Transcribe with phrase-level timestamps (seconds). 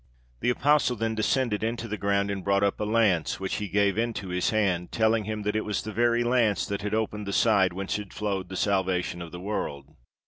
[0.39, 3.99] The apostle then descended into the ground and brought up a lance, which he gave
[3.99, 7.31] into his hand, telling him that it was the very lance that had opened the
[7.33, 9.93] side whence had flowed the salvation of the world.